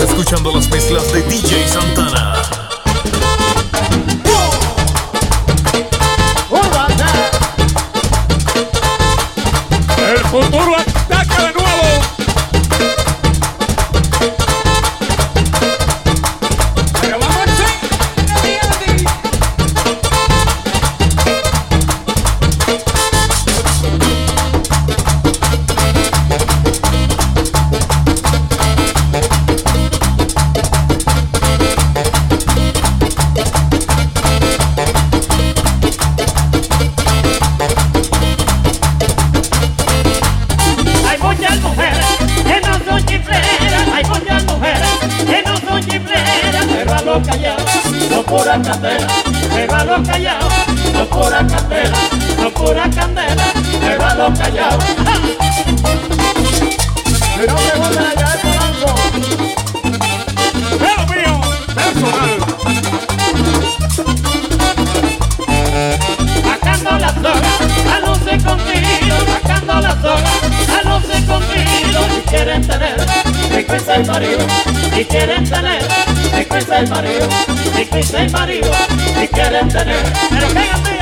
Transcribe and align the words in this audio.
Escuchando 0.00 0.52
las 0.52 0.70
mezclas 0.70 1.12
de 1.12 1.22
DJ 1.22 1.66
Santana. 1.66 2.37
Los 54.28 54.38
callados. 54.38 54.84
Pero 57.36 57.54
me 57.54 57.78
voy 57.78 57.96
a 57.96 58.10
hallar. 58.10 58.38
Pero 60.78 61.06
mío, 61.06 61.40
personal. 61.74 62.32
Sacando 66.44 66.90
la 66.98 67.08
soga, 67.14 67.52
a 67.94 68.00
conmigo, 68.44 69.16
sacando 69.32 69.74
la 69.80 69.92
soga, 70.02 70.32
a 70.74 70.82
conmigo, 71.26 72.00
y 72.16 72.28
quieren 72.28 72.66
tener, 72.66 72.96
me 73.50 73.64
cuesta 73.64 73.94
el 73.96 74.06
marido, 74.06 74.46
y 74.96 75.04
quieren 75.04 75.44
tener, 75.44 75.82
me 76.32 76.46
cuesta 76.46 76.78
el 76.78 76.88
marido, 76.88 77.28
me 77.74 77.86
cuesta 77.86 78.22
el 78.22 78.30
marido, 78.30 78.70
y 79.22 79.28
quieren 79.28 79.68
tener, 79.68 80.02
pero 80.30 80.97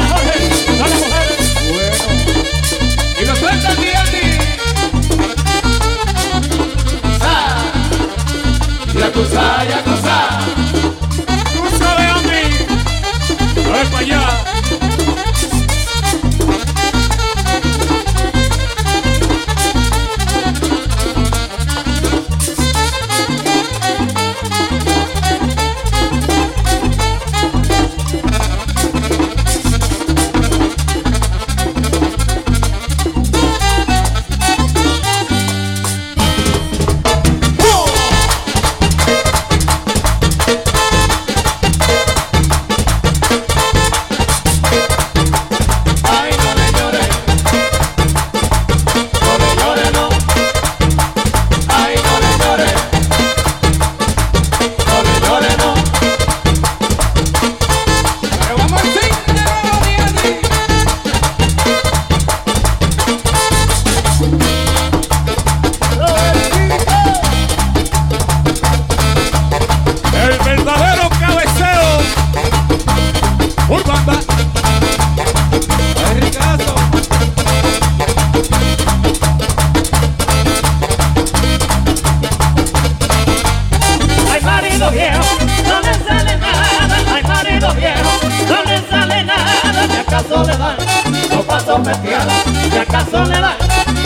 no 91.86 91.92
paso 91.92 92.02
peteada. 92.02 92.32
Si 92.70 92.78
acaso 92.78 93.24
le 93.24 93.41
dan, 93.41 93.56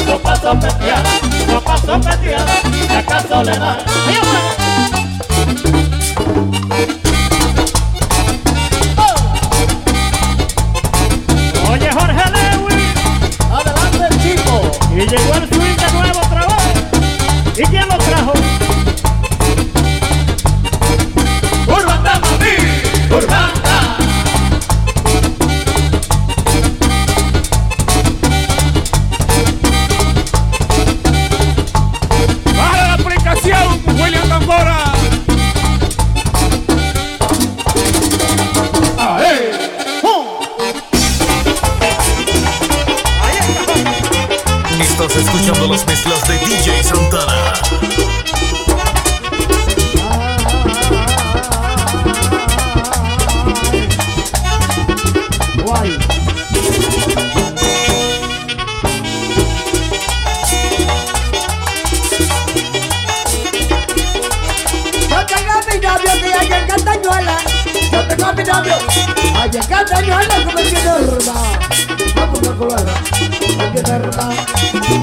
no 0.07 0.19
paso 0.19 0.59
peteada. 0.61 1.11
No 1.49 1.61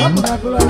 Vamos. 0.08 0.67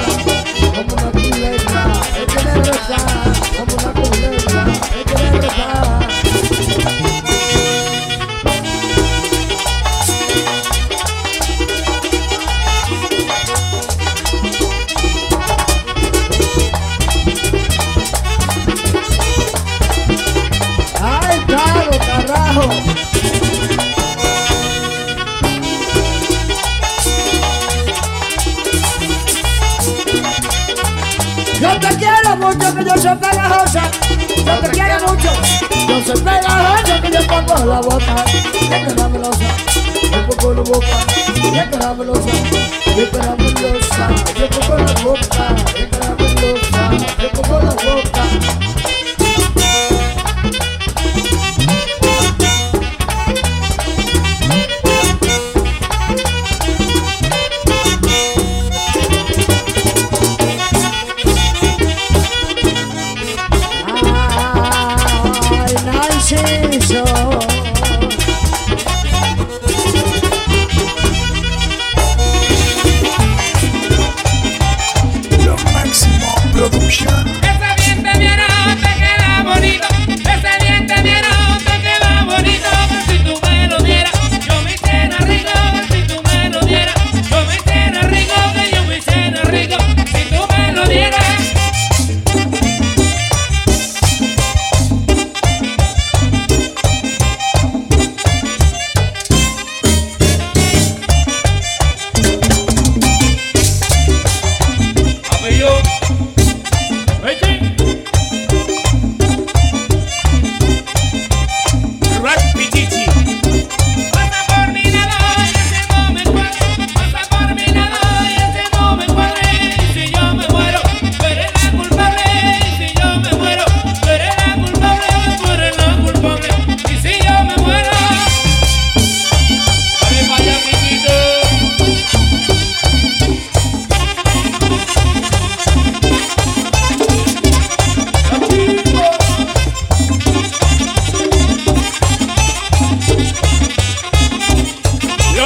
Yo 31.68 31.80
te 31.80 31.98
quiero 31.98 32.36
mucho, 32.38 32.75
que 32.75 32.86
yo 32.86 32.98
soy 32.98 33.16
pegajosa. 33.18 33.84
Yo 34.46 34.60
te 34.60 34.69
quiero 34.69 35.00
mucho. 35.08 35.31
Yo 35.88 36.02
soy 36.06 36.22
pegajosa, 36.22 37.02
que 37.02 37.12
yo 37.12 37.28
pongo 37.28 37.66
la 37.66 37.81
boca. 37.81 38.25
Ya 38.69 38.86
que 38.86 38.96
la 38.96 39.10
melosa, 39.10 39.48
yo 40.12 40.28
pongo 40.28 40.54
la 40.54 40.62
boca. 40.62 40.98
Ya 41.54 41.69
que 41.69 41.78
la 41.78 41.94
melosa, 41.94 42.31
yo 42.96 43.12
que 43.12 43.18
la 43.18 43.36
melosa. 43.36 44.10
Yo 44.40 44.50
pongo 44.50 44.78
la 44.78 44.94
boca. 45.04 45.56
Ya 45.75 45.90
que 45.90 45.98
la 46.00 46.16
melosa, 46.16 47.22
yo 47.22 47.31
pongo 47.31 47.60
la 47.60 47.72
boca. 47.72 48.97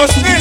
dos. 0.07 0.40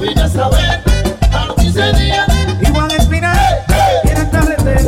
vine 0.00 0.22
a 0.22 0.28
saber 0.28 0.82
a 1.32 1.44
los 1.46 1.56
15 1.56 1.92
días. 1.92 2.26
Y 2.60 2.70
van 2.70 2.90
al 2.90 3.06
final, 3.08 3.38
hey, 3.68 3.76
hey. 4.04 4.10
en 4.12 4.18
la 4.18 4.30
carretera. 4.30 4.80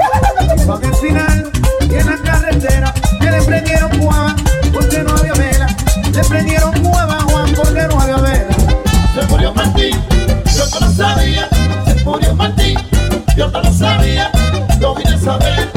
Y 1.80 1.94
en 1.94 2.06
la 2.06 2.16
carretera. 2.18 2.94
Que 3.20 3.30
le 3.30 3.42
prendieron 3.42 3.98
cuava 3.98 4.34
porque 4.72 4.98
no 5.00 5.12
había 5.12 5.32
vela. 5.34 5.66
Le 6.12 6.24
prendieron 6.24 6.72
cuava 6.82 7.20
Juan 7.20 7.52
porque 7.54 7.82
no 7.82 8.00
había 8.00 8.16
vela. 8.16 8.54
Se 9.14 9.26
murió 9.28 9.52
Martín, 9.54 10.00
yo 10.56 10.64
no 10.72 10.86
lo 10.86 10.92
sabía. 10.92 11.48
Se 11.86 12.04
murió 12.04 12.34
Martín, 12.34 12.78
yo 13.36 13.48
no 13.48 13.62
lo 13.62 13.72
sabía. 13.72 14.30
Yo 14.80 14.94
vine 14.94 15.14
a 15.14 15.18
saber. 15.18 15.71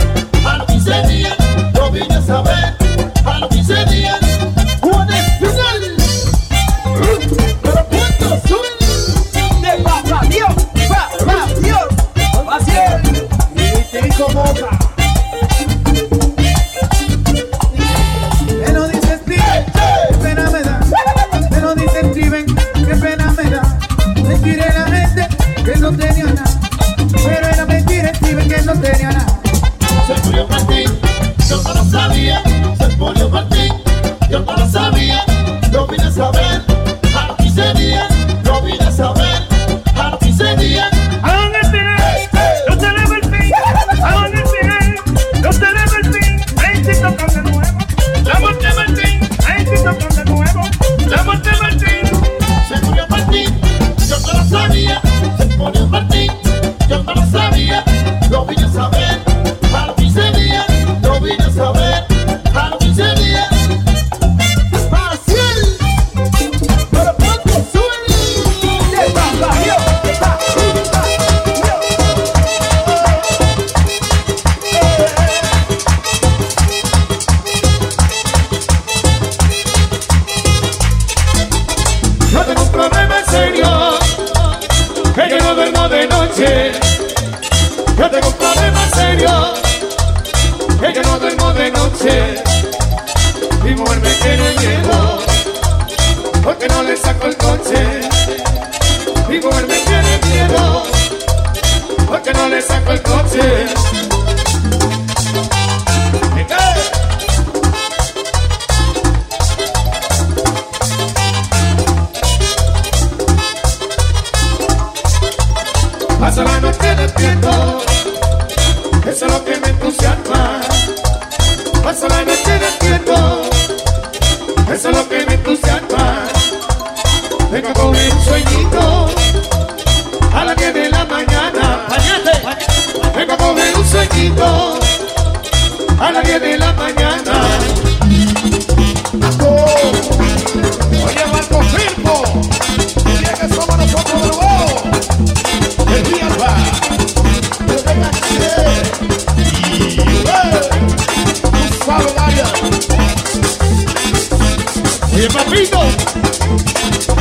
Rico. 155.65 155.79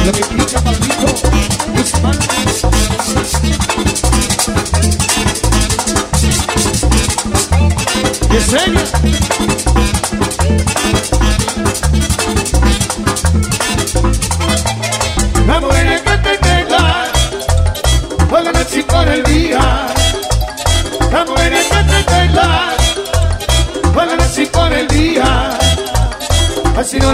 Lo 0.04 0.12
que 0.12 0.24
pica 0.24 0.60
Pablito 0.60 1.06
Guzmán. 1.74 2.18
Yesenia. 8.30 9.93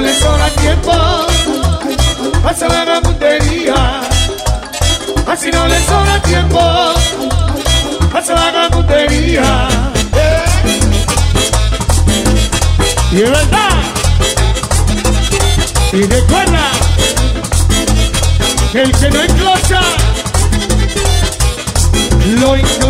no 0.00 0.06
le 0.06 0.14
sobra 0.14 0.48
tiempo 0.50 0.92
para 2.42 2.56
saber 2.56 2.88
la 2.88 3.00
puntería. 3.02 4.00
Así 5.26 5.50
no 5.50 5.66
le 5.66 5.78
sobra 5.84 6.22
tiempo 6.22 6.60
para 8.10 8.24
saber 8.24 8.54
la 8.54 8.70
puntería. 8.70 9.68
Y 13.12 13.22
es 13.22 13.30
verdad. 13.30 13.70
Y 15.92 16.02
recuerda 16.02 16.70
que 18.72 18.82
el 18.82 18.92
que 18.92 19.10
no 19.10 19.22
enclocha 19.22 19.80
lo 22.40 22.56
ignora. 22.56 22.89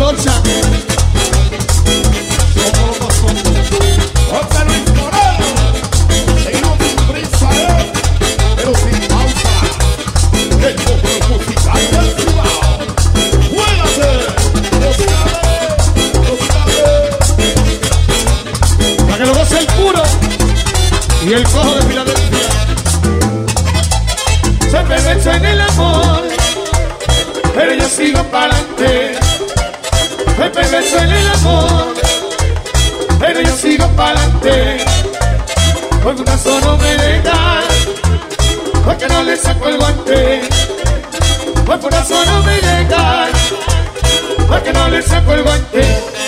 sigo 28.01 28.23
pa'lante. 28.31 29.19
Pepe 30.37 30.61
me 30.71 30.89
suele 30.89 31.19
el 31.21 31.29
amor, 31.29 31.93
pero 33.19 33.41
yo 33.41 33.55
sigo 33.55 33.87
pa'lante. 33.89 34.77
Con 36.03 36.17
un 36.17 36.25
brazo 36.25 36.59
no 36.61 36.77
me 36.77 36.97
dejan, 36.97 37.63
porque 38.85 39.07
no 39.07 39.23
le 39.23 39.37
saco 39.37 39.67
el 39.67 39.77
guante. 39.77 40.41
Con 41.65 41.75
un 41.75 41.89
brazo 41.89 42.25
no 42.25 42.43
me 42.43 42.55
dejan, 42.69 43.29
porque 44.47 44.73
no 44.73 44.89
le 44.89 45.01
saco 45.01 45.33
el 45.33 45.43
guante. 45.43 46.20